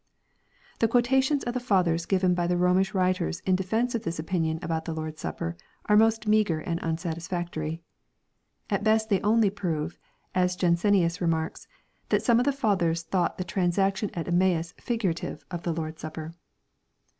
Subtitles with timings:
[0.79, 4.57] The quotations of the Fathers given by the Romish writers in defence of this opinion
[4.63, 7.83] about the Lord's Supper are most meagre and unsatisfactory.
[8.71, 9.99] At best they only prove,
[10.33, 11.67] as Jansenius remarks,
[12.09, 16.01] that some of the Fathers thought the transaction at Emmaus fig urative of the Lord's
[16.01, 16.33] Supper.